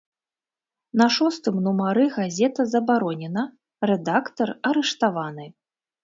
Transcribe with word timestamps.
На 0.99 1.05
шостым 1.17 1.55
нумары 1.65 2.05
газета 2.15 2.61
забаронена, 2.73 3.43
рэдактар 3.91 4.49
арыштаваны. 4.71 5.47